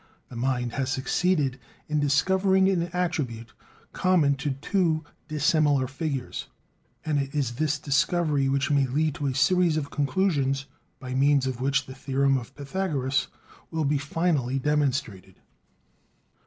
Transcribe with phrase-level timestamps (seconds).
[0.29, 3.53] The mind has succeeded in discovering an attribute
[3.93, 6.47] common to two dissimilar figures;
[7.05, 10.65] and it is this discovery which may lead to a series of conclusions
[10.99, 13.27] by means of which the theorem of Pythagoras
[13.69, 15.35] will be finally demonstrated.